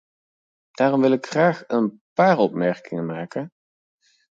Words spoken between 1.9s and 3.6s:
paar opmerkingen maken.